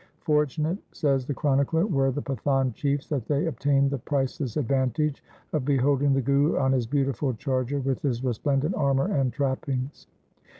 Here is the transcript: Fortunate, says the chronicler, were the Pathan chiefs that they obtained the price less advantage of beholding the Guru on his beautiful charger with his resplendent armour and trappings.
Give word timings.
Fortunate, 0.21 0.79
says 0.93 1.27
the 1.27 1.33
chronicler, 1.35 1.85
were 1.85 2.09
the 2.09 2.23
Pathan 2.23 2.73
chiefs 2.73 3.07
that 3.09 3.27
they 3.27 3.45
obtained 3.45 3.91
the 3.91 3.99
price 3.99 4.41
less 4.41 4.57
advantage 4.57 5.23
of 5.53 5.63
beholding 5.63 6.15
the 6.15 6.23
Guru 6.23 6.57
on 6.57 6.71
his 6.71 6.87
beautiful 6.87 7.35
charger 7.35 7.79
with 7.79 8.01
his 8.01 8.23
resplendent 8.23 8.73
armour 8.73 9.13
and 9.15 9.31
trappings. 9.31 10.07